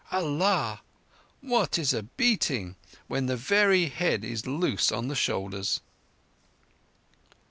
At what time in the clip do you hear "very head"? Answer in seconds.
3.37-4.25